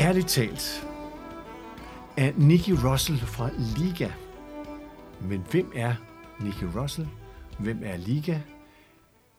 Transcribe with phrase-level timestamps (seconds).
[0.00, 0.86] ærligt talt
[2.16, 4.10] er Nicky Russell fra Liga.
[5.20, 5.94] Men hvem er
[6.44, 7.08] Nicky Russell?
[7.58, 8.40] Hvem er Liga?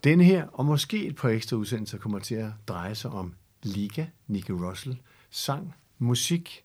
[0.03, 3.33] Denne her, og måske et par ekstra udsendelser, kommer til at dreje sig om
[3.63, 4.97] Liga, Nicky Russell,
[5.29, 6.61] sang, musik,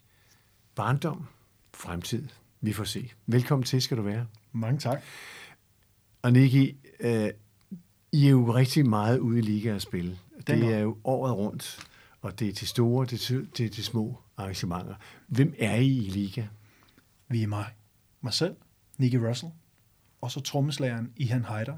[0.74, 1.26] barndom,
[1.74, 2.28] fremtid.
[2.60, 3.10] Vi får se.
[3.26, 4.26] Velkommen til, skal du være.
[4.52, 5.02] Mange tak.
[6.22, 7.30] Og Nicky, øh,
[8.12, 10.18] I er jo rigtig meget ude i Liga at spille.
[10.46, 11.88] Det er jo året rundt,
[12.26, 14.94] og det er til store, det er til, til små arrangementer.
[15.26, 16.46] Hvem er I i Liga?
[17.28, 17.66] Vi er mig.
[18.20, 18.56] Mig selv,
[18.98, 19.52] Nicky Russell,
[20.20, 21.76] og så trommeslageren Ihan Heider,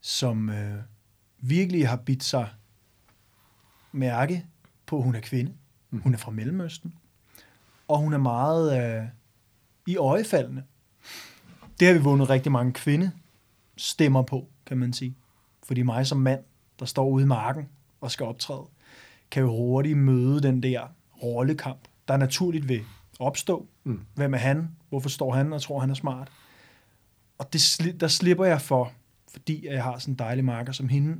[0.00, 0.78] som øh,
[1.38, 2.48] virkelig har bidt sig
[3.92, 4.46] mærke
[4.86, 5.52] på, at hun er kvinde.
[5.90, 6.00] Mm.
[6.00, 6.94] Hun er fra Mellemøsten,
[7.88, 9.08] og hun er meget øh,
[9.86, 10.62] i øjefaldende.
[11.80, 13.12] Det har vi vundet rigtig mange kvinde
[13.76, 15.16] stemmer på, kan man sige.
[15.62, 16.44] Fordi mig som mand,
[16.78, 17.68] der står ude i marken
[18.00, 18.66] og skal optræde,
[19.32, 20.86] kan jo hurtigt møde den der
[21.22, 22.84] rollekamp, der naturligt vil
[23.18, 23.66] opstå.
[23.84, 24.00] Mm.
[24.14, 24.68] Hvem er han?
[24.88, 26.28] Hvorfor står han og tror, han er smart?
[27.38, 28.92] Og det, der slipper jeg for,
[29.28, 31.16] fordi jeg har sådan en dejlig marker som hende.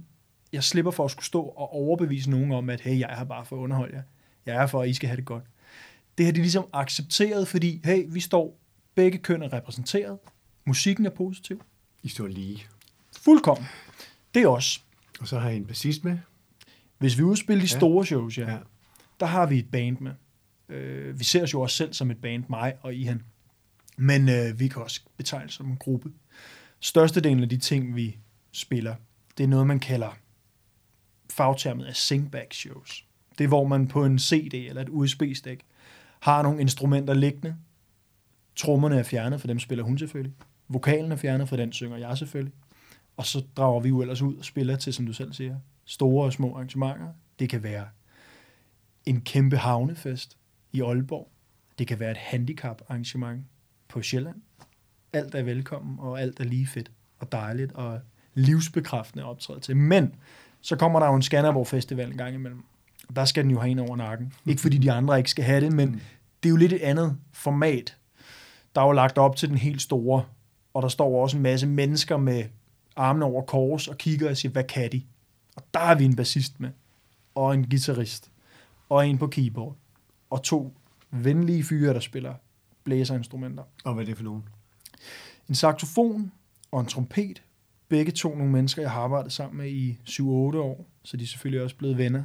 [0.53, 3.25] Jeg slipper for at skulle stå og overbevise nogen om, at hey, jeg er her
[3.25, 4.03] bare for at underholde jer.
[4.47, 5.45] Jeg er her for, at I skal have det godt.
[6.19, 8.59] Det har de ligesom accepteret, fordi hey, vi står
[8.95, 10.19] begge køn er repræsenteret.
[10.65, 11.63] Musikken er positiv.
[12.03, 12.67] I står lige.
[13.21, 13.67] Fuldkommen.
[14.35, 14.81] Det er også.
[15.21, 16.19] Og så har I en bassist med.
[17.03, 18.59] Hvis vi udspiller de store shows, ja, ja.
[19.21, 20.13] der har vi et band med.
[20.69, 23.23] Øh, vi ser os jo også selv som et band, mig og Ihan.
[23.97, 26.13] Men øh, vi kan også betegne som en gruppe.
[26.81, 28.19] Størstedelen af de ting, vi
[28.53, 28.95] spiller,
[29.39, 30.19] det er noget, man kalder
[31.31, 33.05] fagtermet af singback shows.
[33.39, 35.65] Det er, hvor man på en CD eller et USB-stik
[36.21, 37.57] har nogle instrumenter liggende.
[38.57, 40.35] Trommerne er fjernet, for dem spiller hun selvfølgelig.
[40.69, 42.55] Vokalen er fjernet, for den synger jeg selvfølgelig.
[43.17, 46.25] Og så drager vi jo ellers ud og spiller til, som du selv siger, store
[46.25, 47.09] og små arrangementer.
[47.39, 47.87] Det kan være
[49.07, 50.37] en kæmpe havnefest
[50.73, 51.31] i Aalborg.
[51.79, 53.45] Det kan være et handicap-arrangement
[53.89, 54.37] på Sjælland.
[55.13, 58.01] Alt er velkommen, og alt er lige fedt og dejligt og
[58.35, 59.77] livsbekræftende optræde til.
[59.77, 60.15] Men
[60.61, 62.65] så kommer der jo en Skanderborg Festival en gang imellem.
[63.09, 64.33] Og der skal den jo have en over nakken.
[64.47, 66.01] Ikke fordi de andre ikke skal have det, men mm.
[66.43, 67.97] det er jo lidt et andet format.
[68.75, 70.25] Der er jo lagt op til den helt store,
[70.75, 72.45] og der står også en masse mennesker med
[72.97, 75.03] armene over kors og kigger og siger, hvad kan de?
[75.57, 76.71] Og der har vi en bassist med,
[77.35, 78.31] og en guitarist,
[78.89, 79.77] og en på keyboard,
[80.31, 80.75] og to
[81.11, 82.35] venlige fyre, der spiller
[82.85, 83.63] blæserinstrumenter.
[83.85, 84.45] Og hvad er det for nogen?
[85.49, 86.33] En saxofon
[86.71, 87.43] og en trompet.
[87.89, 91.27] Begge to nogle mennesker, jeg har arbejdet sammen med i 7-8 år, så de er
[91.27, 92.25] selvfølgelig også blevet venner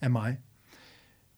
[0.00, 0.38] af mig.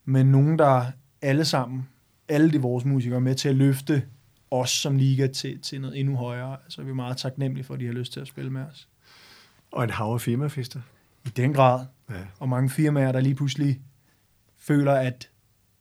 [0.04, 0.86] Men nogen, der
[1.22, 1.88] alle sammen,
[2.28, 4.08] alle de vores musikere, med til at løfte
[4.50, 6.56] os som liga til, til noget endnu højere.
[6.64, 8.88] Altså, vi er meget taknemmelige for, at de har lyst til at spille med os.
[9.72, 10.80] Og en hav af firmafester.
[11.26, 11.86] I den grad.
[12.10, 12.14] Ja.
[12.38, 13.80] Og mange firmaer, der lige pludselig
[14.56, 15.30] føler, at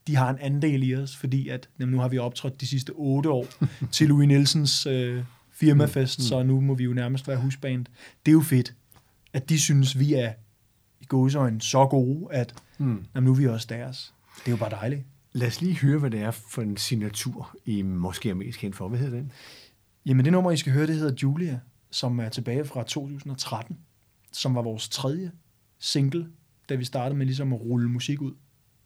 [0.08, 2.90] de har en andel i os, fordi at jamen, nu har vi optrådt de sidste
[2.96, 3.46] otte år
[3.92, 6.24] til Louis Nielsens øh, firmafest, mm.
[6.24, 7.86] så nu må vi jo nærmest være husband.
[8.26, 8.74] Det er jo fedt,
[9.34, 10.34] at de synes, vi er
[11.02, 13.06] i gåsøjne så gode, at mm.
[13.16, 14.14] jamen, nu er vi også deres.
[14.40, 15.04] Det er jo bare dejligt.
[15.38, 18.76] Lad os lige høre, hvad det er for en signatur, I måske er mest kendt
[18.76, 18.88] for.
[18.88, 19.32] Hvad hedder den?
[20.06, 21.60] Jamen det nummer, I skal høre, det hedder Julia,
[21.92, 23.78] som er tilbage fra 2013,
[24.32, 25.32] som var vores tredje
[25.80, 26.28] single,
[26.70, 28.34] da vi startede med ligesom at rulle musik ud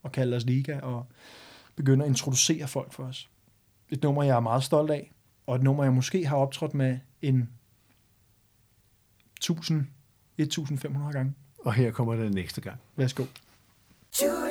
[0.04, 1.08] og kalde os Liga og
[1.76, 3.30] begynde at introducere folk for os.
[3.90, 5.12] Et nummer, jeg er meget stolt af,
[5.46, 7.50] og et nummer, jeg måske har optrådt med en
[9.38, 9.88] 1000,
[10.38, 11.34] 1500 gange.
[11.60, 12.80] Og her kommer det næste gang.
[12.96, 13.24] Værsgo.
[14.22, 14.51] Julia.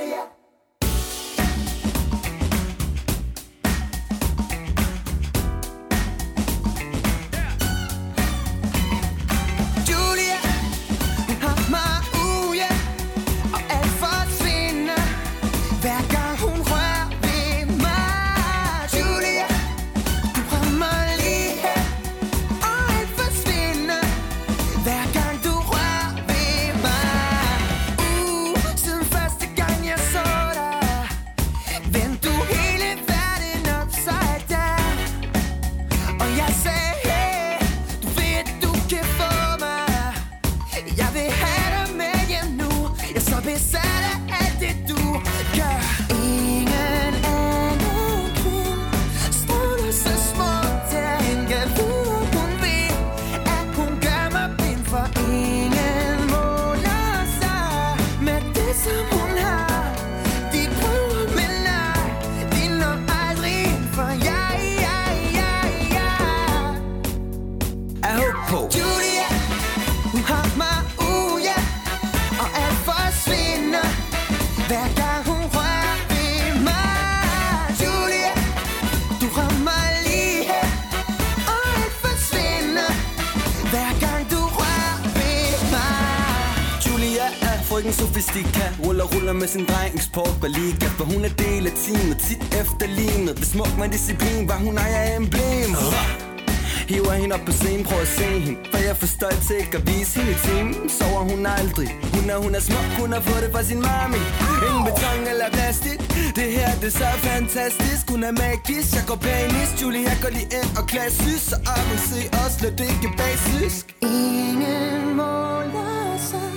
[74.71, 76.91] Hver gang hun rører ved mig
[79.21, 80.67] du rammer lige her
[81.55, 81.67] Og
[84.01, 85.97] gang du rører ved mig.
[86.87, 88.67] Julia er frygten sofistika.
[88.85, 92.19] Ruller, ruller med sin dreng Eksport Berliga For hun er del af teamet.
[92.19, 93.37] Tit efterlignet.
[93.37, 95.71] Besmukt med disciplin Var hun ejer emblem
[96.91, 98.59] Hiver hende op på scenen, prøv at se hende.
[98.73, 100.89] For jeg får stolt til ikke at vise hende i timen.
[100.99, 101.89] Sover hun aldrig.
[102.15, 104.23] Hun er, hun er smuk, hun har fået det fra sin mami.
[104.67, 106.01] Ingen beton eller plastik.
[106.39, 108.03] Det her, det er så fantastisk.
[108.13, 111.43] Hun er magisk, jeg går panisk Julie, jeg går lige ind og klassisk.
[111.51, 113.85] Så op og se os, lad det ikke basisk.
[114.03, 116.53] Ingen måler sig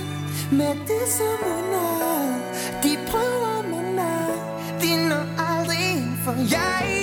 [0.58, 2.26] med det som hun er.
[2.82, 4.34] De prøver, men nej
[4.82, 5.88] De når aldrig
[6.24, 6.93] for jeg,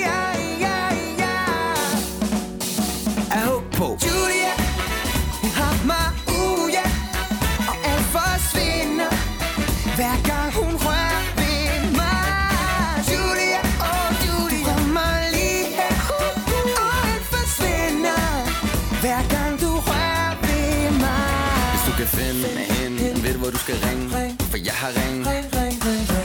[22.17, 24.37] finde hende, ved du hvor du skal ringe?
[24.51, 25.25] For jeg har ring.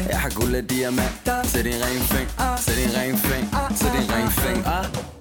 [0.09, 1.12] Jeg har guld af diamant.
[1.44, 2.29] Sæt din ring fing
[2.59, 3.49] Sæt din ring fing
[3.79, 5.15] Sæt din ring fing ah.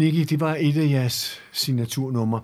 [0.00, 2.42] Nicky, det var et af jeres signaturnumre.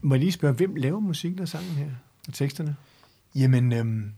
[0.00, 1.90] Må jeg lige spørge, hvem laver musikken og sangen her?
[2.28, 2.76] Og teksterne?
[3.34, 4.12] Jamen, øhm,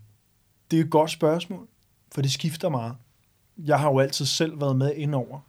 [0.70, 1.68] det er et godt spørgsmål,
[2.12, 2.96] for det skifter meget.
[3.58, 5.40] Jeg har jo altid selv været med indover.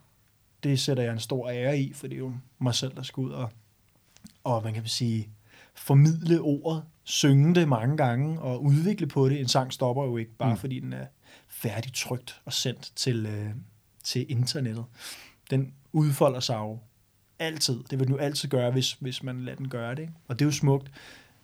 [0.62, 3.20] Det sætter jeg en stor ære i, for det er jo mig selv, der skal
[3.20, 3.50] ud og,
[4.44, 5.28] og man kan sige,
[5.74, 9.40] formidle ordet, synge det mange gange og udvikle på det.
[9.40, 10.58] En sang stopper jo ikke, bare mm.
[10.58, 11.06] fordi den er
[11.48, 13.50] færdig trygt og sendt til, øh,
[14.04, 14.84] til internettet.
[15.50, 16.78] Den udfolder sig jo
[17.40, 17.84] altid.
[17.90, 20.02] Det vil den jo altid gøre, hvis, hvis man lader den gøre det.
[20.02, 20.12] Ikke?
[20.28, 20.90] Og det er jo smukt.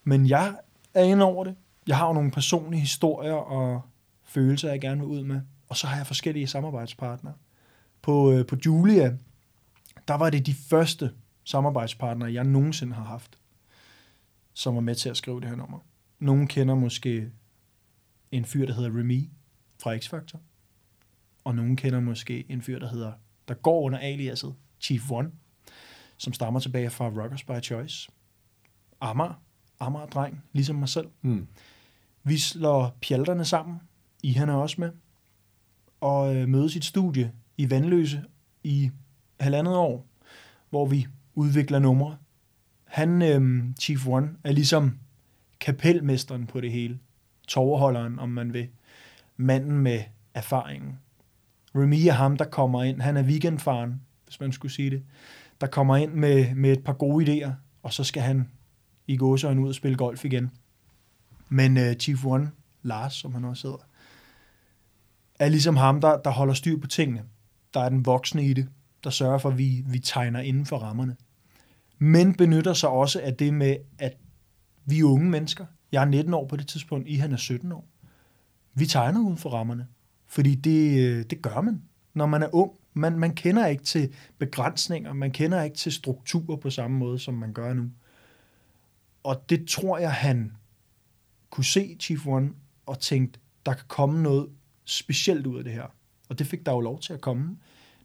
[0.03, 0.55] Men jeg
[0.93, 1.55] er inde over det.
[1.87, 3.81] Jeg har jo nogle personlige historier og
[4.23, 5.41] følelser, jeg gerne vil ud med.
[5.69, 7.33] Og så har jeg forskellige samarbejdspartnere.
[8.01, 9.17] På, øh, på Julia,
[10.07, 11.11] der var det de første
[11.43, 13.37] samarbejdspartnere, jeg nogensinde har haft,
[14.53, 15.79] som var med til at skrive det her nummer.
[16.19, 17.31] Nogen kender måske
[18.31, 19.29] en fyr, der hedder Remy
[19.79, 20.37] fra X-Factor.
[21.43, 23.11] Og nogen kender måske en fyr, der hedder,
[23.47, 25.31] der går under aliaset Chief One,
[26.17, 28.09] som stammer tilbage fra Rockers by Choice.
[29.01, 29.41] Amager,
[29.79, 31.07] Amager-dreng, ligesom mig selv.
[31.21, 31.47] Mm.
[32.23, 33.79] Vi slår pjalterne sammen.
[34.23, 34.91] I han er også med.
[36.01, 38.23] Og øh, mødes i et studie i Vandløse
[38.63, 38.91] i
[39.39, 40.05] halvandet år,
[40.69, 42.17] hvor vi udvikler numre.
[42.83, 44.99] Han, øh, Chief One, er ligesom
[45.59, 46.99] kapelmesteren på det hele.
[47.47, 48.67] Toverholderen, om man vil.
[49.37, 50.99] Manden med erfaringen.
[51.75, 53.01] Remy er ham, der kommer ind.
[53.01, 55.03] Han er weekendfaren, hvis man skulle sige det.
[55.61, 57.51] Der kommer ind med, med et par gode idéer,
[57.83, 58.49] og så skal han
[59.07, 60.51] i gåsøjne ud og spille golf igen.
[61.49, 62.51] Men uh, Chief One,
[62.83, 63.83] Lars, som han også hedder,
[65.39, 67.23] er ligesom ham, der, der holder styr på tingene.
[67.73, 68.67] Der er den voksne i det,
[69.03, 71.15] der sørger for, at vi, vi tegner inden for rammerne.
[71.97, 74.17] Men benytter sig også af det med, at
[74.85, 75.65] vi er unge mennesker.
[75.91, 77.87] Jeg er 19 år på det tidspunkt, I han er 17 år.
[78.73, 79.87] Vi tegner uden for rammerne,
[80.27, 81.81] fordi det, øh, det gør man,
[82.13, 82.71] når man er ung.
[82.97, 87.33] Man, man kender ikke til begrænsninger, man kender ikke til strukturer på samme måde, som
[87.33, 87.89] man gør nu.
[89.23, 90.51] Og det tror jeg, han
[91.49, 92.49] kunne se Chief One
[92.85, 94.49] og tænkte, der kan komme noget
[94.85, 95.93] specielt ud af det her.
[96.29, 97.57] Og det fik der jo lov til at komme.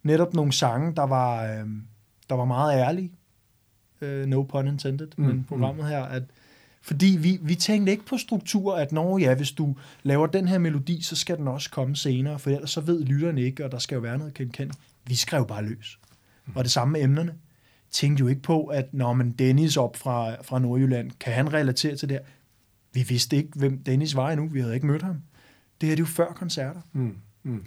[0.02, 1.66] Netop nogle sange, der var, øh,
[2.28, 3.12] der var meget ærlige.
[4.00, 6.22] Øh, no pun intended, mm, men programmet her, at
[6.82, 10.58] fordi vi, vi tænkte ikke på struktur, at når ja, hvis du laver den her
[10.58, 13.78] melodi, så skal den også komme senere, for ellers så ved lytterne ikke, og der
[13.78, 14.74] skal jo være noget kendt.
[15.06, 15.98] Vi skrev bare løs.
[16.54, 17.34] Og det samme med emnerne.
[17.90, 21.96] Tænkte jo ikke på, at når man Dennis op fra, fra Nordjylland, kan han relatere
[21.96, 22.24] til det her?
[22.92, 24.48] Vi vidste ikke, hvem Dennis var endnu.
[24.48, 25.22] Vi havde ikke mødt ham.
[25.80, 26.80] Det her det er jo før koncerter.
[26.92, 27.16] Mm.
[27.42, 27.64] Mm.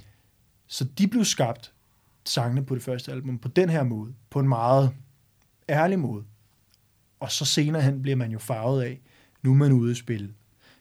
[0.68, 1.74] Så de blev skabt,
[2.26, 4.14] sangene på det første album, på den her måde.
[4.30, 4.92] På en meget
[5.70, 6.24] ærlig måde.
[7.20, 9.02] Og så senere hen bliver man jo farvet af,
[9.44, 10.34] nu er man ude at spille.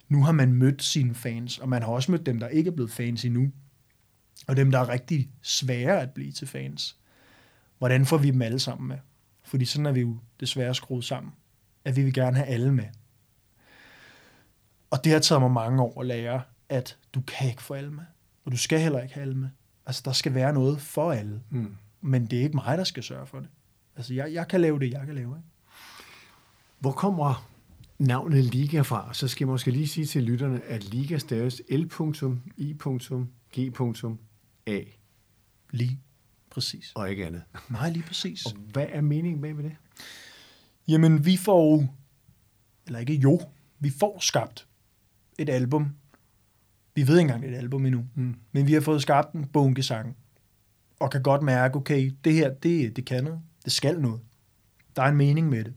[0.08, 2.74] Nu har man mødt sine fans, og man har også mødt dem, der ikke er
[2.74, 3.52] blevet fans endnu.
[4.46, 6.96] og dem, der er rigtig svære at blive til fans,
[7.78, 8.98] hvordan får vi dem alle sammen med?
[9.44, 11.32] Fordi sådan er vi jo desværre skruet sammen,
[11.84, 12.84] at vi vil gerne have alle med.
[14.90, 17.90] Og det har taget mig mange år at lære, at du kan ikke få alle
[17.90, 18.04] med,
[18.44, 19.48] og du skal heller ikke have alle med.
[19.86, 21.76] Altså, der skal være noget for alle, Mm.
[22.00, 23.48] men det er ikke mig, der skal sørge for det.
[23.96, 25.36] Altså, jeg, jeg kan lave det, jeg kan lave.
[25.36, 25.48] Ikke?
[26.84, 27.48] Hvor kommer
[27.98, 29.14] navnet Liga fra?
[29.14, 31.88] Så skal jeg måske lige sige til lytterne, at Liga staves L.I.G.A
[35.70, 36.00] Lige
[36.50, 36.92] præcis.
[36.94, 37.42] og ikke andet.
[37.70, 38.46] Nej, lige præcis.
[38.46, 39.76] Og hvad er meningen med det?
[40.88, 41.94] Jamen, vi får
[42.86, 43.40] eller ikke jo,
[43.78, 44.68] vi får skabt
[45.38, 45.90] et album.
[46.94, 48.34] Vi ved ikke engang, et album endnu, Mm.
[48.52, 50.16] men vi har fået skabt en bunke sang,
[51.00, 53.40] og kan godt mærke, okay, det her, det, det kan noget.
[53.64, 54.20] Det skal noget.
[54.96, 55.74] Der er en mening med det.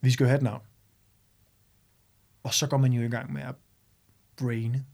[0.00, 0.62] Vi skal jo have et navn.
[2.42, 3.54] Og så går man jo i gang med at
[4.36, 4.84] braine.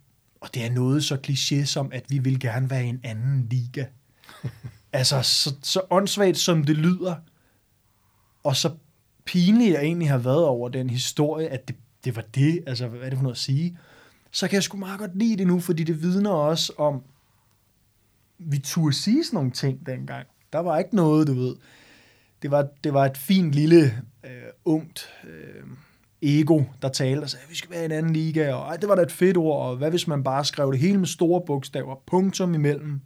[0.40, 3.46] Og det er noget så kliché som, at vi vil gerne være i en anden
[3.50, 3.86] liga.
[4.92, 7.16] altså, så, så åndssvagt som det lyder,
[8.44, 8.74] og så
[9.24, 13.00] pinligt jeg egentlig har været over den historie, at det, det var det, altså hvad
[13.00, 13.78] er det for noget at sige,
[14.30, 17.02] så kan jeg sgu meget godt lide det nu, fordi det vidner også om,
[18.38, 20.26] vi turde sige sådan nogle ting dengang.
[20.52, 21.56] Der var ikke noget, du ved.
[22.42, 24.02] Det var, det var et fint lille,
[24.64, 25.64] ungt øh,
[26.22, 28.88] ego, der talte og sagde, vi skal være i en anden liga, og ej, det
[28.88, 31.42] var da et fedt ord, og hvad hvis man bare skrev det hele med store
[31.46, 33.00] bogstaver, punktum imellem,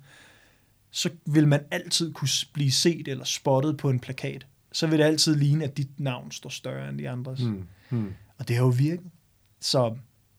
[0.90, 4.46] så vil man altid kunne blive set eller spottet på en plakat.
[4.72, 7.42] Så vil det altid ligne, at dit navn står større end de andres.
[7.42, 7.64] Mm.
[7.90, 8.12] Mm.
[8.38, 9.06] Og det har jo virket.
[9.60, 9.96] Så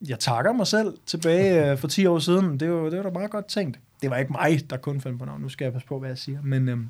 [0.07, 2.59] jeg takker mig selv tilbage øh, for 10 år siden.
[2.59, 3.79] Det var, det var da meget godt tænkt.
[4.01, 5.41] Det var ikke mig, der kun fandt på navn.
[5.41, 6.41] Nu skal jeg passe på, hvad jeg siger.
[6.41, 6.89] Men øhm,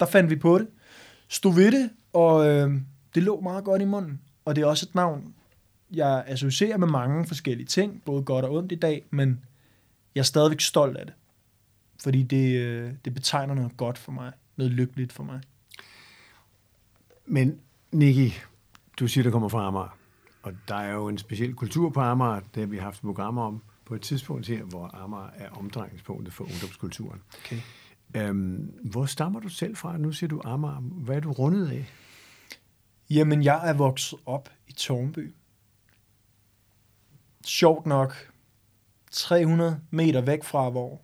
[0.00, 0.66] der fandt vi på det.
[1.28, 4.20] Stod ved det, og øhm, det lå meget godt i munden.
[4.44, 5.34] Og det er også et navn,
[5.92, 9.40] jeg associerer med mange forskellige ting, både godt og ondt i dag, men
[10.14, 11.14] jeg er stadigvæk stolt af det.
[12.02, 14.32] Fordi det, øh, det betegner noget godt for mig.
[14.56, 15.40] Noget lykkeligt for mig.
[17.26, 17.60] Men
[17.92, 18.34] Nicky,
[19.00, 19.96] du siger, der kommer fra Amager.
[20.42, 23.62] Og der er jo en speciel kultur på Amager, det har vi haft programmer om
[23.84, 27.20] på et tidspunkt her, hvor Amager er omdrejningspunktet for ungdomskulturen.
[27.44, 27.60] Okay.
[28.16, 29.96] Øhm, hvor stammer du selv fra?
[29.96, 30.80] Nu siger du Amager.
[30.80, 31.90] Hvad er du rundet af?
[33.10, 35.34] Jamen, jeg er vokset op i Tornby.
[37.44, 38.32] Sjovt nok
[39.10, 41.00] 300 meter væk fra, hvor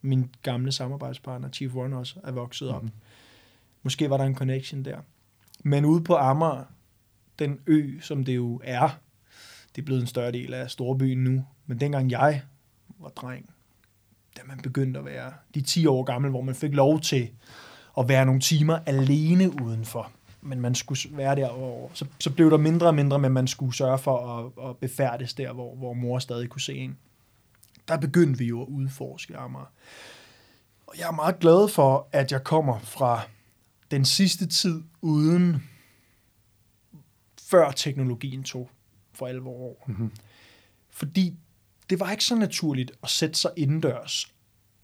[0.00, 2.82] min gamle samarbejdspartner, Chief One, også er vokset op.
[2.82, 2.92] Mhm.
[3.82, 4.98] Måske var der en connection der.
[5.64, 6.64] Men ude på Amager,
[7.38, 8.88] den ø, som det jo er,
[9.76, 11.44] det er blevet en større del af storbyen nu.
[11.66, 12.42] Men dengang jeg
[12.98, 13.50] var dreng,
[14.36, 17.30] da man begyndte at være de 10 år gammel, hvor man fik lov til
[17.98, 20.12] at være nogle timer alene udenfor.
[20.40, 23.46] Men man skulle være der, hvor, så, så blev der mindre og mindre, men man
[23.46, 26.98] skulle sørge for at, at befærdes der, hvor, hvor mor stadig kunne se en.
[27.88, 29.72] Der begyndte vi jo at udforske Amager.
[30.86, 33.20] Og jeg er meget glad for, at jeg kommer fra
[33.90, 35.62] den sidste tid uden
[37.42, 38.70] før teknologien tog
[39.12, 39.74] for alvor over.
[39.86, 40.12] Mhm.
[40.90, 41.36] Fordi
[41.90, 44.34] det var ikke så naturligt at sætte sig indendørs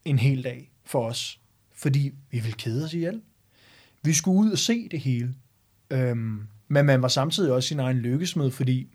[0.04, 1.40] en hel dag for os,
[1.74, 3.22] fordi vi ville kede os ihjel.
[4.02, 5.34] Vi skulle ud og se det hele.
[5.90, 8.88] Øhm, men man var samtidig også sin egen lykkesmed, fordi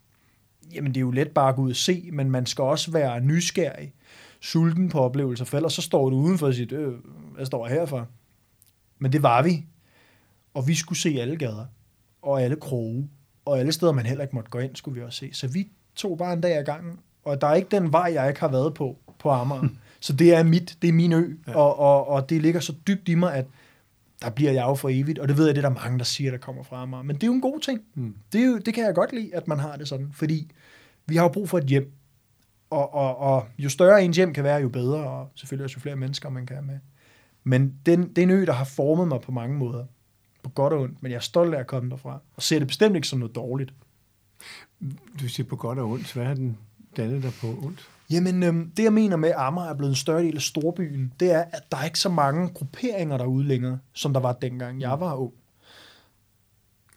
[0.73, 2.91] jamen, det er jo let bare at gå ud og se, men man skal også
[2.91, 3.93] være nysgerrig,
[4.39, 6.93] sulten på oplevelser, for ellers så står du udenfor og siger, øh,
[7.35, 8.07] hvad står jeg her for?
[8.99, 9.65] Men det var vi.
[10.53, 11.65] Og vi skulle se alle gader,
[12.21, 13.09] og alle kroge,
[13.45, 15.29] og alle steder, man heller ikke måtte gå ind, skulle vi også se.
[15.33, 18.27] Så vi tog bare en dag ad gangen, og der er ikke den vej, jeg
[18.27, 19.67] ikke har været på, på Amager.
[20.01, 21.55] Så det er mit, det er min ø, Ja.
[21.55, 23.45] og, og, og det ligger så dybt i mig, at
[24.21, 26.05] der bliver jeg jo for evigt, og det ved jeg, det er der mange, der
[26.05, 27.03] siger, der kommer fra Amager.
[27.03, 27.81] Men det er jo en god ting.
[27.95, 28.15] Mm.
[28.33, 30.51] Det, er jo, det kan jeg godt lide, at man har det sådan, fordi
[31.05, 31.91] vi har jo brug for et hjem.
[32.69, 35.81] Og, og, og jo større ens hjem kan være, jo bedre, og selvfølgelig også jo
[35.81, 36.79] flere mennesker, man kan have med.
[37.43, 39.85] Men den, det er en ø, der har formet mig på mange måder.
[40.43, 42.21] På godt og ondt, men jeg er stolt af at komme derfra.
[42.35, 43.73] Og ser det bestemt ikke som noget dårligt.
[45.19, 46.13] Du siger på godt og ondt.
[46.13, 46.57] Hvad er den
[46.97, 47.89] dannet der på ondt?
[48.09, 51.13] Jamen, øhm, det jeg mener med, at Amager er blevet en større del af storbyen,
[51.19, 54.81] det er, at der er ikke så mange grupperinger derude længere, som der var dengang
[54.81, 55.33] jeg var ung.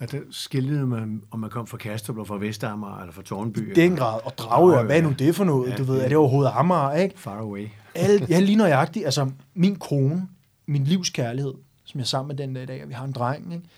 [0.01, 3.71] At der skillede man, om man kom fra Kastrup, eller fra Vestamager, eller fra Tornby.
[3.71, 4.21] I den grad.
[4.25, 5.71] Og Dragør, hvad er nu det for noget?
[5.71, 6.05] Ja, Du ved, ja.
[6.05, 7.19] er det overhovedet Amager, ikke?
[7.19, 7.69] Far away.
[7.95, 9.05] Alt, ja, lige nøjagtigt.
[9.05, 10.29] Altså, min kone,
[10.67, 13.05] min livs kærlighed, som jeg er sammen med den der i dag, og vi har
[13.05, 13.69] en dreng, ikke?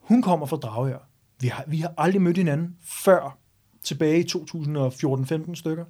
[0.00, 0.98] hun kommer fra Dragør.
[1.40, 3.38] Vi har, vi har aldrig mødt hinanden før
[3.86, 5.84] tilbage i 2014-15 stykker.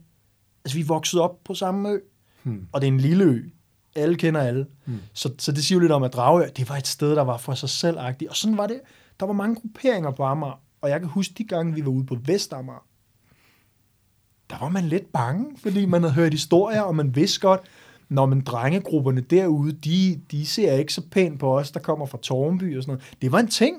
[0.64, 1.98] Altså, vi vokset op på samme ø,
[2.42, 2.66] Hmm.
[2.72, 3.42] og det er en lille ø.
[3.96, 4.66] Alle kender alle.
[4.84, 4.98] Hmm.
[5.12, 7.36] Så, så det siger jo lidt om, at Dragør, det var et sted, der var
[7.36, 8.28] for sig selv -agtigt.
[8.28, 8.80] Og sådan var det.
[9.20, 12.06] Der var mange grupperinger på Amager, og jeg kan huske de gange, vi var ude
[12.06, 12.86] på Vestamager,
[14.50, 17.60] der var man lidt bange, fordi man havde hørt historier, og man vidste godt,
[18.08, 22.18] Nå, men drengegrupperne derude, de, de ser ikke så pænt på os, der kommer fra
[22.22, 23.16] Tornby og sådan noget.
[23.22, 23.76] Det var en ting.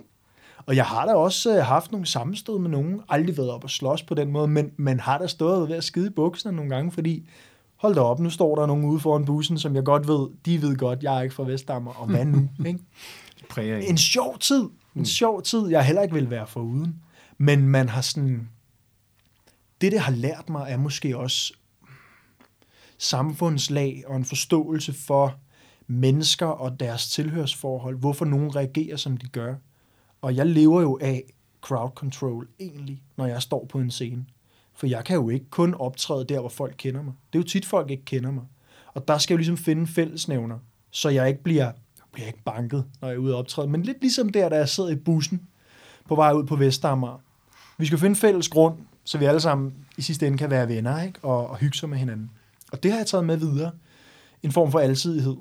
[0.68, 3.02] Og jeg har da også øh, haft nogle sammenstød med nogen.
[3.10, 5.84] Aldrig været op og slås på den måde, men man har da stået ved at
[5.84, 7.30] skide i bukserne nogle gange, fordi
[7.76, 10.62] hold da op, nu står der nogen ude foran bussen, som jeg godt ved, de
[10.62, 12.50] ved godt, jeg er ikke fra Vestdammer, og hvad nu?
[12.68, 12.80] Ikke?
[13.50, 14.64] Præger En sjov tid.
[14.96, 16.96] En sjov tid, jeg heller ikke vil være foruden.
[17.38, 18.50] Men man har sådan...
[19.82, 21.54] Det, det har lært mig, er måske også
[22.98, 25.36] samfundslag og en forståelse for
[25.88, 29.56] mennesker og deres tilhørsforhold, hvorfor nogen reagerer, som de gør.
[30.22, 31.24] Og jeg lever jo af
[31.62, 34.26] crowd control egentlig, når jeg står på en scene.
[34.74, 37.14] For jeg kan jo ikke kun optræde der, hvor folk kender mig.
[37.34, 38.44] Det er jo tit, folk ikke kender mig.
[38.94, 40.60] Og der skal jeg jo ligesom finde fællesnævner,
[40.92, 43.68] så jeg ikke bliver, jeg bliver ikke banket, når jeg er ude og optræde.
[43.68, 45.42] Men lidt ligesom der, da jeg sidder i bussen
[46.08, 47.18] på vej ud på Vestamager.
[47.78, 51.04] Vi skal finde fælles grund, så vi alle sammen i sidste ende kan være venner
[51.04, 51.20] ikke?
[51.22, 52.32] Og, og hygge sig med hinanden.
[52.72, 53.72] Og det har jeg taget med videre.
[54.44, 55.36] En form for alsidighed.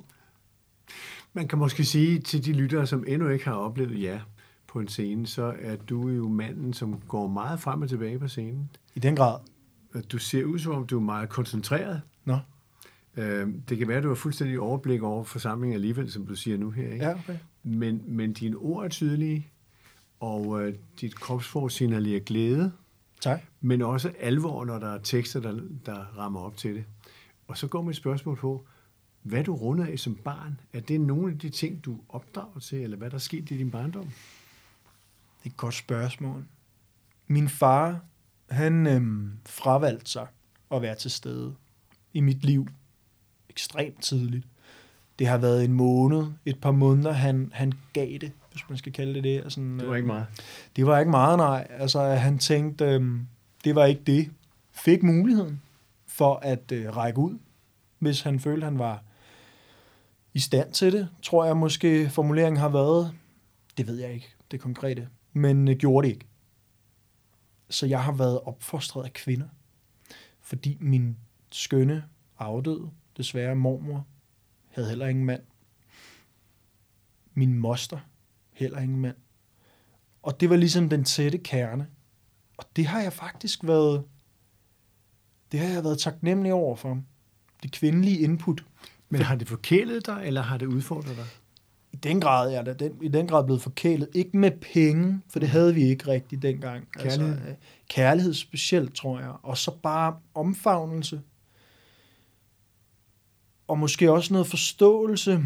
[1.33, 4.21] Man kan måske sige til de lyttere, som endnu ikke har oplevet jer
[4.77, 8.29] på en scene, så er du jo manden, som går meget frem og tilbage på
[8.29, 8.71] scenen.
[8.95, 9.39] I den grad.
[10.13, 12.01] Du ser ud som om, du er meget koncentreret.
[12.25, 12.39] Nå.
[13.17, 16.57] Øh, Det kan være, at du har fuldstændig overblik over forsamlingen alligevel, som du siger
[16.59, 16.93] nu her.
[16.93, 17.05] Ikke?
[17.05, 17.37] Ja, okay.
[17.63, 19.47] Men, men dine ord er tydelige,
[20.21, 22.73] og øh, dit kropsprog signalerer glæde,
[23.21, 23.41] Tak.
[23.61, 26.85] men også alvor, når der er tekster, der, der rammer op til det.
[27.49, 28.65] Og så går mit spørgsmål på,
[29.23, 32.83] hvad du runder af som barn, er det nogle af de ting, du opdrager til,
[32.83, 34.09] eller hvad der er sket i din barndom?
[35.47, 36.45] Det er et godt spørgsmål.
[37.27, 38.01] Min far,
[38.51, 40.27] han øhm, fravalgte sig
[40.71, 41.55] at være til stede
[42.13, 42.69] i mit liv
[43.51, 44.47] ekstremt tidligt.
[45.19, 48.93] Det har været en måned, et par måneder, han, han gav det, hvis man skal
[48.93, 49.45] kalde det det.
[49.45, 50.27] Og sådan, Det var ikke meget.
[50.77, 51.67] Det var ikke meget, nej.
[51.71, 53.27] Altså, han tænkte, øhm,
[53.65, 54.31] det var ikke det.
[54.73, 55.63] Fik muligheden
[56.07, 57.39] for at øh, række ud,
[57.99, 59.03] hvis han følte, han var
[60.35, 61.09] i stand til det.
[61.23, 63.13] Tror jeg måske formuleringen har været.
[63.77, 65.09] Det ved jeg ikke, det konkrete.
[65.37, 66.27] Men øh, gjorde det ikke.
[67.71, 69.49] Så jeg har været opfostret af kvinder.
[70.41, 71.17] Fordi min
[71.53, 72.05] skønne
[72.39, 74.07] afdøde, desværre mormor,
[74.69, 75.43] havde heller ingen mand.
[77.35, 77.99] Min moster,
[78.53, 79.17] heller ingen mand.
[80.23, 81.87] Og det var ligesom den tætte kerne.
[82.57, 84.05] Og det har jeg faktisk været,
[85.53, 87.03] det har jeg været taknemmelig over for.
[87.63, 88.65] Det kvindelige input.
[89.09, 91.27] Men har det forkælet dig, eller har det udfordret dig?
[91.97, 94.09] I den grad er det den, i den grad blevet forkælet.
[94.15, 96.89] Ikke med penge, for det havde vi ikke rigtigt dengang.
[96.93, 97.33] Kærlighed?
[97.33, 97.55] Altså, øh,
[97.89, 99.33] kærlighed specielt, tror jeg.
[99.43, 101.21] Og så bare omfavnelse.
[103.69, 105.43] Og måske også noget forståelse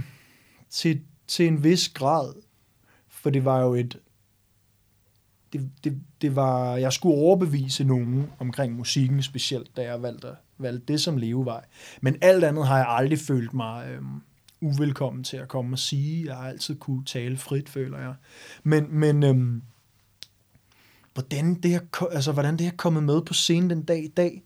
[0.71, 2.35] til, til en vis grad.
[3.09, 4.01] For det var jo et...
[5.53, 10.93] Det, det, det var, jeg skulle overbevise nogen omkring musikken specielt, da jeg valgte, valgte
[10.93, 11.65] det som levevej.
[12.01, 14.23] Men alt andet har jeg aldrig følt mig øhm,
[14.61, 16.27] uvelkommen til at komme og sige.
[16.27, 18.15] Jeg har altid kunne tale frit, føler jeg.
[18.63, 19.63] Men, men øhm,
[21.15, 24.43] hvordan, det her, altså, hvordan det her kommet med på scenen den dag i dag.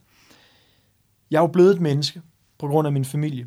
[1.30, 2.22] Jeg er jo blevet et menneske
[2.58, 3.46] på grund af min familie.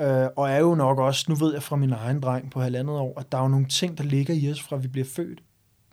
[0.00, 2.96] Øh, og er jo nok også, nu ved jeg fra min egen dreng på halvandet
[2.96, 5.42] år, at der er jo nogle ting, der ligger i os, fra vi bliver født.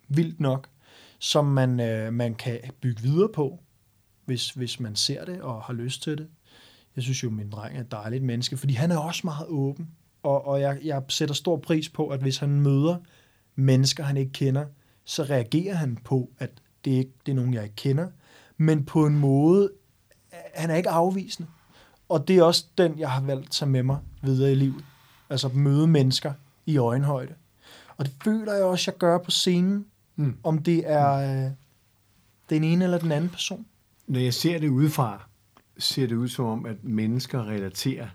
[0.08, 0.68] Vildt nok.
[1.20, 3.60] Som man, øh, man kan bygge videre på,
[4.26, 6.28] hvis, hvis man ser det og har lyst til det.
[6.96, 9.90] Jeg synes jo, min dreng er et dejligt menneske, fordi han er også meget åben.
[10.24, 12.98] Og, og jeg, jeg sætter stor pris på, at hvis han møder
[13.56, 14.66] mennesker, han ikke kender,
[15.06, 16.50] så reagerer han på, at
[16.86, 18.08] det ikke det er nogen, jeg ikke kender,
[18.58, 19.72] men på en måde,
[20.54, 21.50] han er ikke afvisende.
[22.10, 24.86] Og det er også den, jeg har valgt at tage med mig videre i livet.
[25.30, 26.34] Altså møde mennesker
[26.66, 27.34] i øjenhøjde.
[27.98, 29.86] Og det føler jeg også, jeg gør på scenen,
[30.20, 30.36] Mm.
[30.44, 31.52] om det er øh,
[32.50, 33.66] den ene eller den anden person.
[34.08, 35.29] Når jeg ser det udefra,
[35.80, 38.08] ser det ud som om, at mennesker relaterer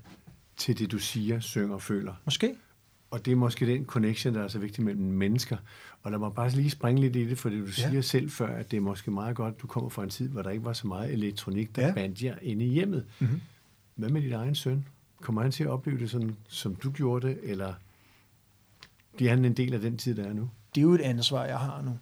[0.56, 2.14] til det, du siger, synger og føler.
[2.24, 2.54] Måske.
[3.10, 5.56] Og det er måske den connection, der er så vigtig mellem mennesker.
[6.02, 7.72] Og lad mig bare lige springe lidt i det, for det du Ja.
[7.72, 10.28] siger selv før, at det er måske meget godt, at du kommer fra en tid,
[10.28, 11.92] hvor der ikke var så meget elektronik, der Ja.
[11.94, 13.06] bandt jer inde i hjemmet.
[13.18, 13.40] Mhm.
[13.94, 14.86] Hvad med dit egen søn?
[15.20, 17.74] Kommer han til at opleve det sådan, som du gjorde det, eller
[19.16, 20.50] bliver han en del af den tid, der er nu?
[20.74, 21.98] det er jo et ansvar, jeg har nu.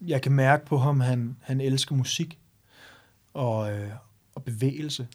[0.00, 2.38] Jeg kan mærke på ham, han, han elsker musik
[3.34, 3.90] og, øh,
[4.34, 5.08] og bevægelse.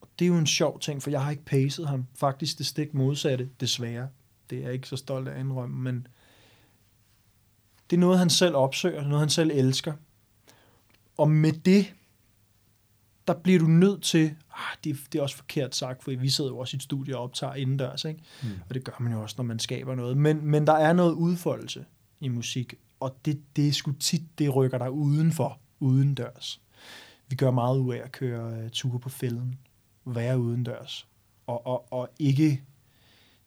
[0.00, 2.06] Og det er jo en sjov ting, for jeg har ikke pacet ham.
[2.14, 4.08] Faktisk det stik modsatte, desværre.
[4.50, 6.06] Det er jeg ikke så stolt af at indrømme, men
[7.90, 9.92] det er noget, han selv opsøger, noget, han selv elsker.
[11.16, 11.94] Og med det,
[13.26, 16.50] der bliver du nødt til, ah, det, det er også forkert sagt, for vi sidder
[16.50, 18.22] jo også i et studie og optager indendørs, ikke?
[18.42, 18.48] Mm.
[18.68, 20.16] Og det gør man jo også, når man skaber noget.
[20.16, 21.84] Men, men der er noget udfoldelse
[22.20, 26.60] i musik, og det, det er sgu tit, det rykker der udenfor, udendørs.
[27.28, 29.58] Vi gør meget ud af at køre uh, ture på fælden,
[30.04, 31.08] være udendørs.
[31.46, 32.62] Og, og, og ikke,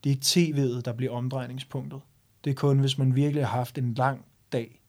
[0.04, 2.00] det er ikke tv'et, der bliver omdrejningspunktet.
[2.44, 4.80] Det er kun, hvis man virkelig har haft en lang dag,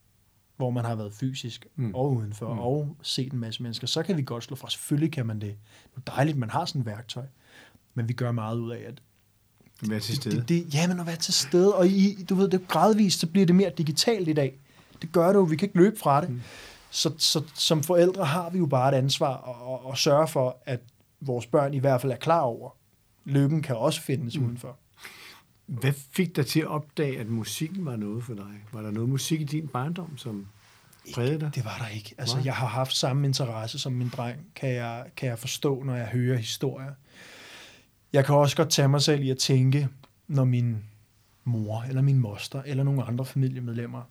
[0.57, 1.95] hvor man har været fysisk mm.
[1.95, 2.59] og udenfor, mm.
[2.59, 4.69] og set en masse mennesker, så kan vi godt slå fra.
[4.69, 5.55] Selvfølgelig kan man det.
[5.95, 7.25] Det er dejligt, man har sådan et værktøj.
[7.93, 9.01] Men vi gør meget ud af, at
[9.89, 10.35] Vær til stede.
[10.35, 13.27] det, det, ja, men at være til stede, og i, du ved, det gradvist, så
[13.27, 14.59] bliver det mere digitalt i dag.
[15.01, 16.29] Det gør det jo, vi kan ikke løbe fra det.
[16.29, 16.41] Mm.
[16.91, 20.57] Så, så som forældre har vi jo bare et ansvar at, at, at sørge for,
[20.65, 20.79] at
[21.21, 22.69] vores børn i hvert fald er klar over,
[23.25, 24.45] lykken kan også findes mm.
[24.45, 24.77] udenfor.
[25.65, 28.63] Hvad fik dig til at opdage, at musikken var noget for dig?
[28.73, 30.47] Var der noget musik i din barndom, som
[31.13, 31.51] prægede dig?
[31.55, 32.15] Det var der ikke.
[32.17, 35.95] Altså, jeg har haft samme interesse som min dreng, kan jeg, kan jeg forstå, når
[35.95, 36.91] jeg hører historier.
[38.13, 39.87] Jeg kan også godt tage mig selv i at tænke,
[40.27, 40.83] når min
[41.43, 44.01] mor eller min moster eller nogle andre familiemedlemmer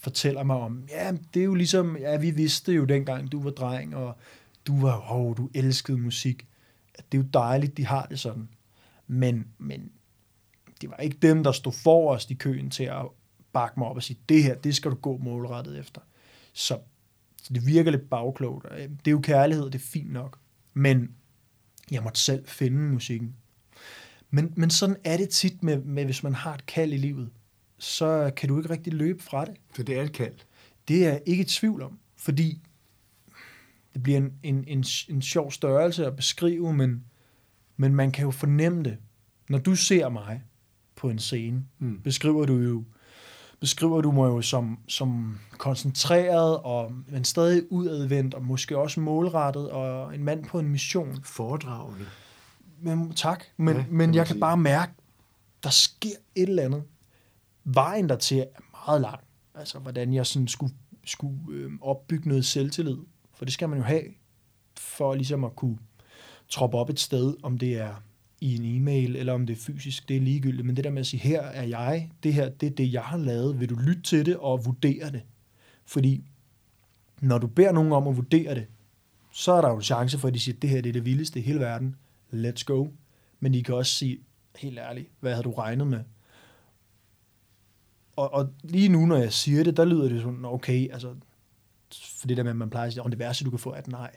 [0.00, 3.50] fortæller mig om, ja, det er jo ligesom, ja, vi vidste jo dengang, du var
[3.50, 4.16] dreng, og
[4.66, 6.46] du var, åh, du elskede musik.
[7.12, 8.48] Det er jo dejligt, de har det sådan.
[9.06, 9.90] Men, men
[10.80, 13.06] det var ikke dem, der stod forrest i køen til at
[13.52, 16.00] bakke mig op og sige, det her, det skal du gå målrettet efter.
[16.52, 16.78] Så,
[17.42, 18.66] så det virker lidt bagklogt.
[18.78, 20.38] Øhm, det er jo kærlighed, det er fint nok.
[20.74, 21.14] Men
[21.90, 23.36] jeg måtte selv finde musikken.
[24.30, 27.30] Men, men sådan er det tit med, med, hvis man har et kald i livet,
[27.80, 29.54] så kan du ikke rigtig løbe fra det.
[29.74, 30.34] For det er et kald.
[30.88, 32.60] Det er ikke i tvivl om, fordi
[33.94, 37.04] det bliver en, en, en, en sjov størrelse at beskrive, men,
[37.76, 38.96] men man kan jo fornemme det.
[39.48, 40.42] Når du ser mig
[40.96, 42.00] på en scene, Mm.
[42.00, 42.84] beskriver du jo
[43.60, 49.70] beskriver du mig jo som, som koncentreret, og, men stadig udadvendt, og måske også målrettet,
[49.70, 51.18] og en mand på en mission.
[51.24, 52.06] Foredragende.
[52.82, 54.40] Men, tak, men, Ja, men jeg kan sige.
[54.40, 54.92] bare mærke,
[55.62, 56.82] der sker et eller andet.
[57.74, 58.44] Vejen dertil er
[58.86, 59.20] meget lang.
[59.54, 62.96] Altså, hvordan jeg sådan skulle, skulle øh, opbygge noget selvtillid.
[63.34, 64.02] For det skal man jo have,
[64.76, 65.78] for ligesom at kunne
[66.48, 68.02] troppe op et sted, om det er
[68.40, 70.66] i en e-mail, eller om det er fysisk, det er ligegyldigt.
[70.66, 73.02] Men det der med at sige, her er jeg, det her, det er det, jeg
[73.02, 73.60] har lavet.
[73.60, 75.22] Vil du lytte til det og vurdere det?
[75.84, 76.24] Fordi
[77.20, 78.66] når du beder nogen om at vurdere det,
[79.32, 81.04] så er der jo en chance for, at de siger, det her det er det
[81.04, 81.96] vildeste i hele verden.
[82.32, 82.88] Let's go.
[83.40, 84.18] Men de kan også sige,
[84.56, 86.00] helt ærligt, hvad havde du regnet med?
[88.16, 91.14] Og, og lige nu, når jeg siger det, der lyder det sådan, okay, altså,
[92.20, 93.70] for det der med, at man plejer at sige, "Åh, det værste, du kan få,
[93.70, 94.10] er et nej.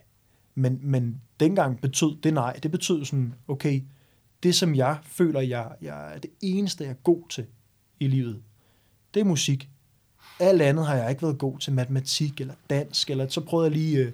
[0.54, 3.82] Men, men dengang betød det nej, det betød sådan, okay,
[4.42, 7.46] det som jeg føler, jeg, jeg er det eneste, jeg er god til
[8.00, 8.42] i livet,
[9.14, 9.68] det er musik.
[10.40, 13.76] Alt andet har jeg ikke været god til, matematik eller dansk, eller så prøvede jeg
[13.76, 14.12] lige øh,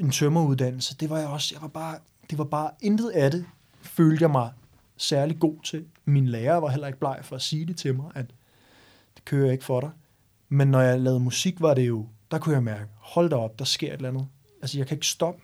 [0.00, 0.96] en tømmeruddannelse.
[0.96, 1.98] Det var jeg også, jeg var bare,
[2.30, 3.44] det var bare intet af det,
[3.82, 4.52] følte jeg mig
[4.96, 5.84] særlig god til.
[6.04, 8.26] Min lærer var heller ikke bleg for at sige det til mig, at
[9.28, 9.90] kører ikke for dig.
[10.48, 13.58] Men når jeg lavede musik, var det jo, der kunne jeg mærke, hold da op,
[13.58, 14.26] der sker et eller andet.
[14.62, 15.42] Altså, jeg kan ikke stoppe.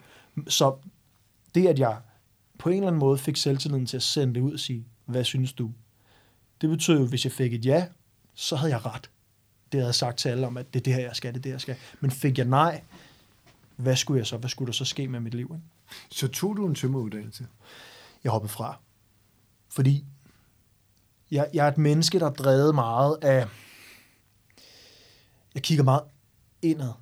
[0.49, 0.77] Så
[1.55, 1.99] det, at jeg
[2.59, 5.25] på en eller anden måde fik selvtilliden til at sende det ud og sige, hvad
[5.25, 5.71] synes du?
[6.61, 7.87] Det betød jo, hvis jeg fik et ja,
[8.35, 9.11] så havde jeg ret.
[9.73, 11.39] Det havde jeg sagt til alle om, at det er det her, jeg skal, det
[11.39, 11.77] er det, jeg skal.
[12.01, 12.83] Men fik jeg nej,
[13.77, 14.37] hvad skulle jeg så?
[14.37, 15.51] Hvad skulle der så ske med mit liv?
[15.55, 15.67] Ikke?
[16.11, 17.47] Så tog du en tømmeruddannelse.
[18.25, 18.79] jeg hoppede fra.
[19.69, 20.05] Fordi
[21.31, 23.47] jeg, jeg er et menneske, der er drevet meget af...
[25.55, 26.03] Jeg kigger meget
[26.63, 26.93] indad,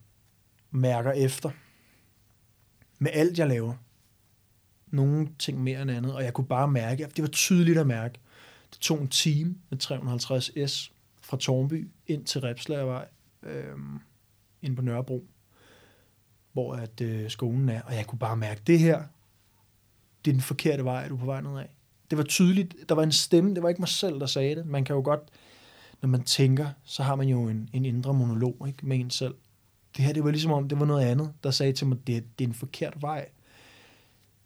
[0.70, 1.50] mærker efter.
[2.98, 3.74] Med alt, jeg laver.
[4.86, 8.20] Nogle ting mere end andet, og jeg kunne bare mærke, det var tydeligt at mærke.
[8.70, 13.08] Det tog en time med 350 S fra Tornby ind til Repslagervej,
[13.42, 13.76] øh,
[14.62, 15.26] ind på Nørrebro,
[16.52, 19.02] hvor at, øh, skolen er, og jeg kunne bare mærke, det her,
[20.24, 21.66] det er den forkerte vej, du er på vej nedad.
[22.10, 24.66] Det var tydeligt, der var en stemme, det var ikke mig selv, der sagde det.
[24.66, 25.20] Man kan jo godt,
[26.02, 29.34] når man tænker, så har man jo en, en indre monolog ikke, med en selv.
[29.96, 32.38] Det her, det var ligesom om, det var noget andet, der sagde til mig, det,
[32.38, 33.28] det er en forkert vej.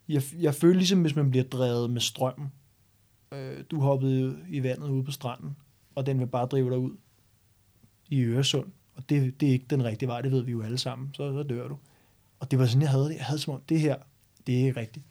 [0.09, 2.53] Jeg, jeg følte ligesom, hvis man bliver drevet med strømmen.
[3.33, 5.57] Øh, du hoppede i vandet ude på stranden,
[5.95, 6.97] og den vil bare drive dig ud
[8.09, 8.66] i Øresund.
[8.95, 11.11] Og det, det er ikke den rigtige vej, det ved vi jo alle sammen.
[11.14, 11.77] Så, så dør du.
[12.40, 13.16] Og det var sådan, jeg havde det.
[13.16, 13.97] Jeg havde som om, det her,
[14.47, 15.07] det er ikke rigtigt.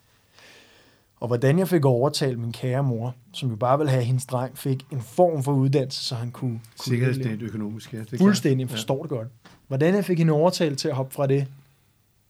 [1.26, 4.26] Og hvordan jeg fik overtalt min kære mor, som jo bare ville have, at hendes
[4.26, 6.50] dreng fik en form for uddannelse, så han kunne...
[6.52, 8.00] kunne Sikkerhedsnet økonomisk, ja.
[8.00, 9.28] Det er Fuldstændig, jeg forstår det godt.
[9.68, 11.48] Hvordan jeg fik hende overtalt til at hoppe fra det,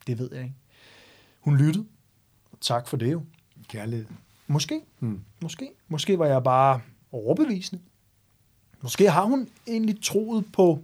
[0.07, 0.55] det ved jeg ikke.
[1.39, 1.85] Hun lyttede.
[2.51, 3.21] Og tak for det jo.
[3.57, 3.61] Ja.
[3.67, 4.05] Kærlighed.
[4.47, 4.81] Måske.
[4.99, 5.21] Mm.
[5.41, 5.69] Måske.
[5.87, 6.81] Måske var jeg bare
[7.11, 7.81] overbevisende.
[8.81, 10.79] Måske har hun egentlig troet på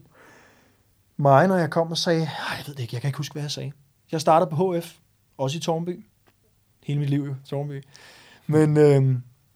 [1.18, 3.34] mig, når jeg kom og sagde, "Ej, jeg ved det ikke, jeg kan ikke huske,
[3.34, 3.72] hvad jeg sagde.
[4.12, 4.98] Jeg startede på HF,
[5.38, 6.06] også i Tornby.
[6.84, 7.84] Hele mit liv jo, Tornby.
[8.48, 9.16] Men øh,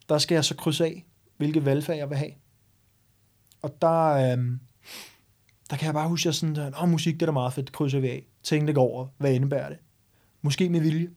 [0.09, 1.05] der skal jeg så krydse af,
[1.37, 2.31] hvilke valgfag jeg vil have.
[3.61, 4.57] Og der, øh,
[5.69, 7.71] der kan jeg bare huske, at jeg sådan, åh, musik, det er da meget fedt,
[7.71, 8.25] krydser vi af.
[8.43, 9.77] Tænk ikke over, hvad indebærer det?
[10.41, 11.09] Måske med vilje.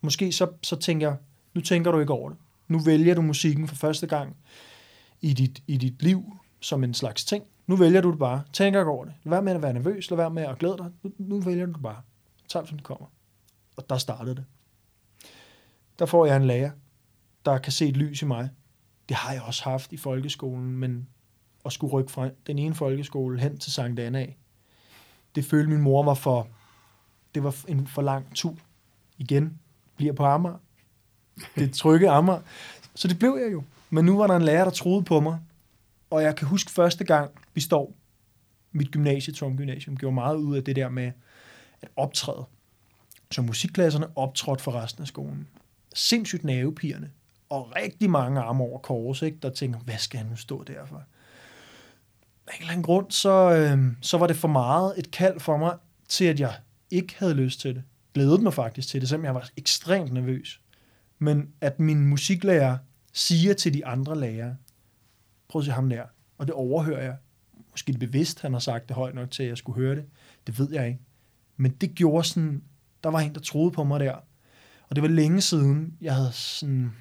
[0.00, 1.16] Måske så, så tænker jeg,
[1.54, 2.38] nu tænker du ikke over det.
[2.68, 4.36] Nu vælger du musikken for første gang
[5.20, 7.44] i dit, i dit liv som en slags ting.
[7.66, 8.42] Nu vælger du det bare.
[8.52, 9.14] Tænk ikke over det.
[9.24, 10.10] Lad være med at være nervøs.
[10.10, 10.86] Lad være med at glæde dig.
[11.02, 12.02] Nu, nu vælger du det bare.
[12.48, 13.06] Tag som det kommer.
[13.76, 14.44] Og der startede det.
[16.00, 16.70] Der får jeg en lærer,
[17.44, 18.50] der kan se et lys i mig.
[19.08, 21.08] Det har jeg også haft i folkeskolen, men
[21.64, 24.26] at skulle rykke fra den ene folkeskole hen til Sankt Anna
[25.34, 26.48] det følte min mor var for,
[27.34, 28.56] det var en for lang tur.
[29.18, 29.58] Igen,
[29.96, 30.58] bliver på Amager.
[31.56, 32.40] Det trygge Amager.
[32.94, 33.62] Så det blev jeg jo.
[33.90, 35.38] Men nu var der en lærer, der troede på mig.
[36.10, 37.94] Og jeg kan huske første gang, vi står
[38.72, 41.12] mit gymnasie, Tom Gymnasium, gjorde meget ud af det der med
[41.82, 42.44] at optræde.
[43.30, 45.48] Så musikklasserne optrådte for resten af skolen.
[45.94, 47.10] Sindssygt nervepirrende.
[47.48, 49.38] Og rigtig mange arme over kors, ikke?
[49.42, 50.96] der tænker, hvad skal han nu stå derfor?
[52.46, 55.56] Af en eller anden grund, så, øh, så var det for meget et kald for
[55.56, 55.76] mig
[56.08, 56.54] til, at jeg
[56.90, 57.82] ikke havde lyst til det.
[58.14, 60.60] Glædede mig faktisk til det, selvom jeg var ekstremt nervøs.
[61.18, 62.78] Men at min musiklærer
[63.12, 64.56] siger til de andre lærere,
[65.48, 66.04] prøv at se ham der,
[66.38, 67.16] og det overhører jeg.
[67.70, 70.04] Måske det bevidst, han har sagt det højt nok til, at jeg skulle høre det.
[70.46, 71.00] Det ved jeg ikke.
[71.56, 72.62] Men det gjorde sådan,
[73.04, 74.16] der var en, der troede på mig der.
[74.90, 76.92] Og det var længe siden, jeg havde sådan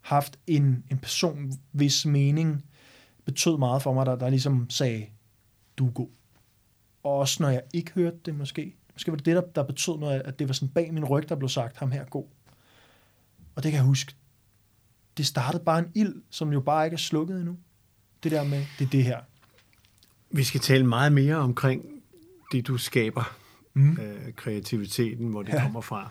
[0.00, 2.64] haft en, en person, hvis mening
[3.24, 5.06] betød meget for mig, der, der ligesom sagde,
[5.78, 6.08] du er god.
[7.02, 8.76] Og også når jeg ikke hørte det måske.
[8.92, 11.28] Måske var det det, der, der betød noget, at det var sådan bag min ryg,
[11.28, 12.26] der blev sagt, ham her er god.
[13.54, 14.14] Og det kan jeg huske.
[15.16, 17.56] Det startede bare en ild, som jo bare ikke er slukket endnu.
[18.22, 19.20] Det der med, det er det her.
[20.30, 21.84] Vi skal tale meget mere omkring
[22.52, 23.36] det, du skaber.
[23.74, 23.98] Mm.
[24.00, 25.62] Øh, kreativiteten, hvor det ja.
[25.62, 26.10] kommer fra.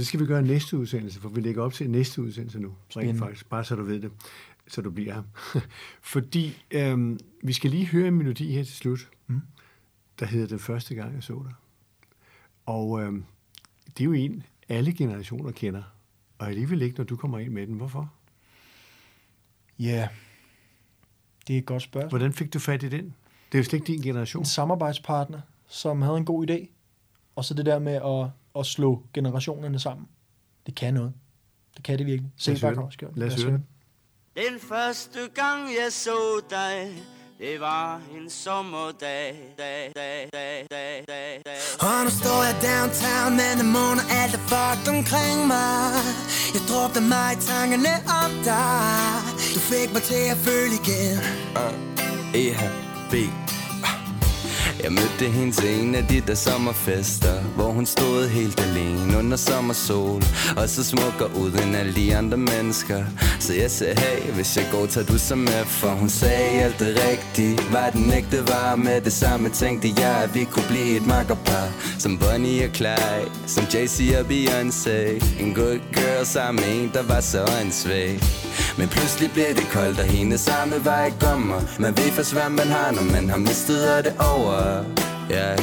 [0.00, 2.74] Det skal vi gøre i næste udsendelse, for vi lægger op til næste udsendelse nu.
[2.96, 4.10] Rent faktisk, bare så du ved det,
[4.68, 5.22] så du bliver her.
[6.12, 9.40] Fordi øhm, vi skal lige høre en melodi her til slut, mm.
[10.18, 11.52] der hedder Den første gang, jeg så dig.
[12.66, 13.24] Og øhm,
[13.86, 15.82] det er jo en, alle generationer kender.
[16.38, 17.76] Og alligevel ikke, når du kommer ind med den.
[17.76, 18.12] Hvorfor?
[19.78, 20.08] Ja,
[21.46, 22.08] det er et godt spørgsmål.
[22.08, 23.14] Hvordan fik du fat i den?
[23.52, 24.40] Det er jo slet ikke din generation.
[24.42, 26.66] En samarbejdspartner, som havde en god idé.
[27.36, 30.06] Og så det der med at, at slå generationerne sammen.
[30.66, 31.12] Det kan noget.
[31.76, 32.30] Det kan det virkelig.
[32.46, 33.16] Lad os høre det.
[33.16, 33.66] Lad os høre den.
[34.36, 37.02] Den første gang jeg så dig
[37.38, 41.58] Det var en sommerdag dag, dag, dag, dag, dag, dag.
[41.80, 45.82] Og nu står jeg downtown, men det måner alt er fucked omkring mig
[46.54, 49.14] Jeg drukte mig i tankerne om dig
[49.54, 51.16] Du fik mig til at føle igen
[52.42, 53.14] E-H-B
[54.82, 59.36] jeg mødte hende til en af de der sommerfester Hvor hun stod helt alene under
[59.36, 60.22] sommersol
[60.56, 63.04] Og så smukker ud end alle de andre mennesker.
[63.38, 65.64] Så jeg sagde, hey, hvis jeg går, tager du så med?
[65.64, 70.22] For hun sagde alt det rigtige Var den ægte var med det samme Tænkte jeg,
[70.24, 71.68] at vi kunne blive et makkerpar.
[71.98, 75.24] Som Bonnie og Clyde Som Jay-Z og Beyoncé.
[75.42, 78.20] En good girl sammen med en, der var så åndssvag
[78.78, 82.50] men pludselig blev det koldt, og hendes arme var ikke gommer Man ved først, hvad
[82.50, 84.84] man har, når man har mistet det over.
[85.30, 85.58] Jeg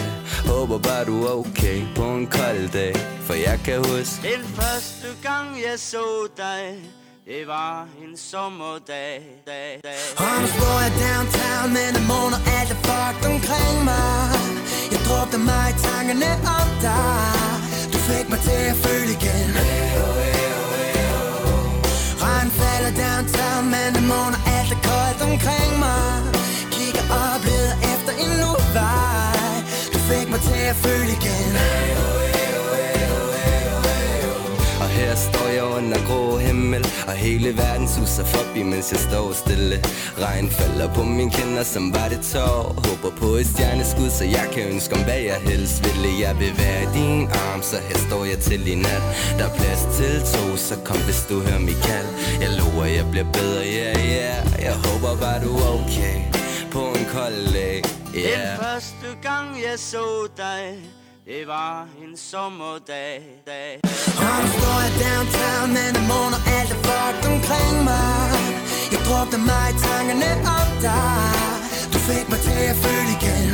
[0.45, 2.95] håber bare, du er okay på en kold dag.
[3.27, 6.05] For jeg kan huske Den første gang, jeg så
[6.37, 6.63] dig
[7.25, 9.15] Det var en sommerdag.
[9.45, 10.01] Dag, dag.
[10.17, 14.17] Og nu står jeg downtown, men det måner alt er fucked omkring mig.
[14.91, 17.33] Jeg drukte mig i tankerne om dig.
[17.93, 19.49] Du fik mig til at føle igen
[22.37, 26.21] Regn falder downtown, mandag morgen og alt er koldt omkring mig
[26.71, 29.55] Kigger op, leder efter en ny vej
[29.93, 32.26] Du fik mig til at føle igen hey, oh, yeah
[34.97, 39.77] her står jeg under grå himmel Og hele verden suser forbi, mens jeg står stille.
[40.23, 42.61] Regn falder på mine kinder, som var det tår.
[42.85, 46.09] Håber på et stjerneskud, så jeg kan ønske om hvad jeg helst ville.
[46.25, 49.03] Jeg vil være i din arm, så her står jeg til i nat.
[49.37, 52.09] Der er plads til to, så kom hvis du hører mit kald.
[52.43, 54.17] Jeg lover, jeg bliver bedre, ja, yeah, ja.
[54.17, 54.63] Yeah.
[54.67, 56.17] Jeg håber bare du er okay
[56.71, 57.83] På en kold dag,
[58.15, 58.51] yeah.
[58.51, 60.96] Den første gang jeg så dig
[61.27, 63.79] det var en sommerdag, dag.
[64.25, 68.29] Og nu står jeg downtown, men det måner alt er fucked omkring mig.
[68.93, 71.35] Jeg drukte mig i tankerne om dig.
[71.93, 73.49] Du fik mig til at føle igen.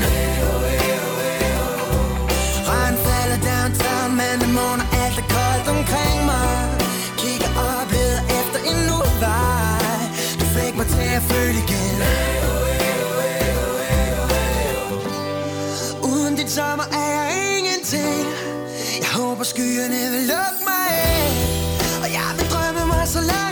[2.69, 6.53] Regn falder downtown, men det måner alt er koldt omkring mig.
[7.21, 9.99] Kigger op, leder efter en ny vej.
[10.39, 11.97] Du fik mig til at føle igen.
[16.11, 17.22] Uden dit sommer er jeg
[17.93, 21.29] ingenting Jeg håber skyerne vil lukke mig af.
[22.03, 23.42] Og jeg vil drømme mig så langt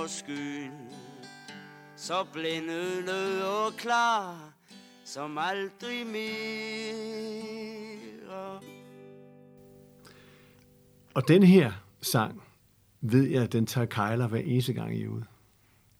[0.00, 0.72] sommerskyen.
[1.96, 4.52] Så blændende og klar,
[5.04, 7.40] som aldrig mere.
[11.14, 12.42] Og den her sang,
[13.00, 15.24] ved jeg, den tager Kejler hver eneste gang I ude.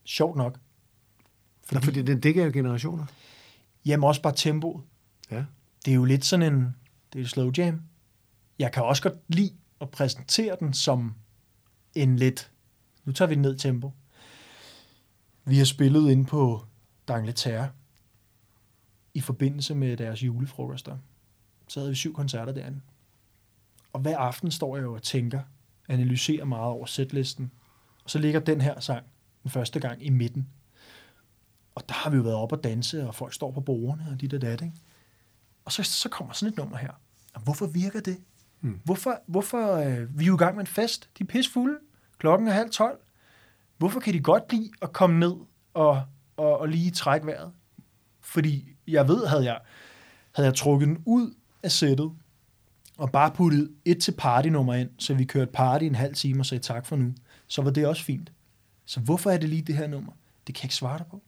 [0.05, 0.59] Sjovt nok.
[1.65, 3.07] Fordi, fordi den dækker jo generationer.
[3.87, 4.85] Jamen også bare tempoet.
[5.31, 5.45] Ja.
[5.85, 6.77] Det er jo lidt sådan en,
[7.13, 7.83] det er et slow jam.
[8.59, 11.15] Jeg kan også godt lide at præsentere den som
[11.95, 12.50] en lidt,
[13.11, 13.93] nu tager vi ned tempo.
[15.45, 16.65] Vi har spillet ind på
[17.11, 17.67] D'Angleterre
[19.15, 20.99] i forbindelse med deres julefrokoster.
[21.69, 22.81] Så havde vi syv koncerter derinde.
[23.93, 25.43] Og hver aften står jeg jo og tænker,
[25.89, 27.51] analyserer meget over setlisten.
[28.05, 29.07] Og så ligger den her sang
[29.43, 30.49] den første gang i midten.
[31.75, 34.21] Og der har vi jo været oppe og danse, og folk står på bordene og
[34.21, 34.77] dit og dat, ikke?
[35.65, 36.93] Og så, så kommer sådan et nummer her.
[37.35, 38.21] Og hvorfor virker det?
[38.61, 38.81] Mm.
[38.85, 41.11] Hvorfor, hvorfor øh, vi er jo i gang med en fest.
[41.19, 41.79] De er pisfulde.
[42.21, 42.99] Klokken er halv tolv.
[43.79, 45.35] Hvorfor kan de godt lide at komme ned
[45.75, 46.03] og,
[46.37, 47.53] og, og lige trække vejret?
[48.21, 49.59] Fordi jeg ved, havde jeg,
[50.33, 52.13] havde jeg trukket den ud af sættet,
[52.99, 56.47] og bare puttet et til party-nummer ind, så vi kørte party en halv time og
[56.47, 57.15] sagde tak for nu,
[57.47, 58.33] så var det også fint.
[58.87, 60.13] Så hvorfor er det lige det her nummer?
[60.47, 61.23] Det kan jeg ikke svare dig på.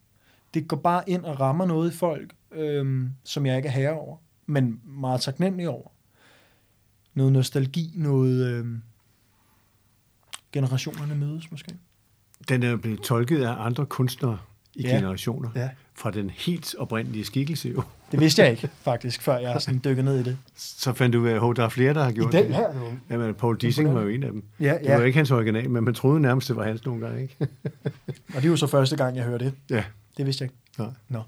[0.55, 3.92] Det går bare ind og rammer noget i folk, øhm, som jeg ikke er herre
[3.92, 5.88] over, men meget taknemmelig over.
[7.14, 8.83] Noget nostalgi, noget øhm,
[10.53, 11.75] generationerne mødes måske.
[12.49, 14.38] Den er blevet tolket af andre kunstnere
[14.75, 14.88] i Ja.
[14.88, 14.97] ja.
[14.97, 15.49] generationer.
[15.57, 15.69] Ja.
[15.95, 17.83] Fra den helt oprindelige skikkelse jo.
[18.12, 20.38] Det vidste jeg ikke, faktisk, før jeg sådan dykkede ned i det.
[20.57, 22.55] Så fandt du ud af, at der er flere, der har gjort den det.
[22.55, 22.93] her, jo.
[23.11, 24.45] Jamen, Paul Dissing var jo en af dem.
[24.61, 24.97] Ja, Det ja.
[24.99, 27.23] var ikke hans original, men man troede nærmest, det var hans nogle gange.
[27.23, 27.37] Ikke?
[28.35, 29.53] Og det jo så første gang, jeg hører det.
[29.71, 29.85] ja.
[30.17, 30.59] Det vidste jeg ikke.
[30.79, 30.88] Nej.
[31.09, 31.23] Nå.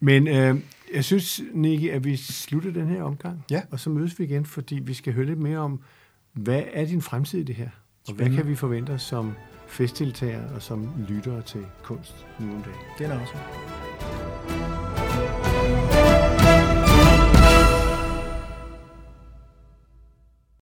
[0.00, 0.60] Men øh,
[0.94, 3.44] jeg synes, Nicky, at vi slutter den her omgang.
[3.50, 3.62] Ja.
[3.70, 5.80] Og så mødes vi igen, fordi vi skal høre lidt mere om,
[6.32, 7.68] hvad er din fremtid i det her?
[8.08, 8.36] Og hvad Spændende.
[8.36, 9.32] kan vi forvente os som
[9.66, 12.78] festdeltagere og som lyttere til kunst nu om dagen?
[12.98, 13.34] Den er også.